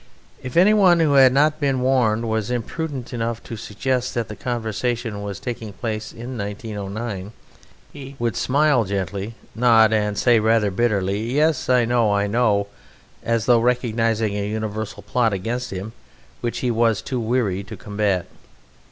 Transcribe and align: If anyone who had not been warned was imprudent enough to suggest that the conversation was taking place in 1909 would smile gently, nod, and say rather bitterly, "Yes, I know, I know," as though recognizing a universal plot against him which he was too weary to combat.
If 0.41 0.57
anyone 0.57 0.99
who 0.99 1.13
had 1.13 1.31
not 1.31 1.59
been 1.59 1.81
warned 1.81 2.27
was 2.27 2.49
imprudent 2.49 3.13
enough 3.13 3.43
to 3.43 3.55
suggest 3.55 4.15
that 4.15 4.29
the 4.29 4.35
conversation 4.35 5.21
was 5.21 5.39
taking 5.39 5.73
place 5.73 6.11
in 6.11 6.39
1909 6.39 7.33
would 8.17 8.35
smile 8.35 8.83
gently, 8.83 9.35
nod, 9.53 9.93
and 9.93 10.17
say 10.17 10.39
rather 10.39 10.71
bitterly, 10.71 11.21
"Yes, 11.31 11.69
I 11.69 11.85
know, 11.85 12.11
I 12.15 12.25
know," 12.25 12.65
as 13.21 13.45
though 13.45 13.59
recognizing 13.59 14.33
a 14.33 14.49
universal 14.49 15.03
plot 15.03 15.33
against 15.33 15.69
him 15.69 15.93
which 16.41 16.61
he 16.65 16.71
was 16.71 17.03
too 17.03 17.19
weary 17.19 17.63
to 17.65 17.77
combat. 17.77 18.25